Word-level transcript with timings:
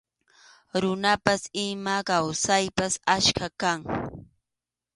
Runapas 0.81 1.41
ima 1.67 1.95
kawsaypas 2.09 2.93
achkam 3.15 3.51
kan. 3.61 3.79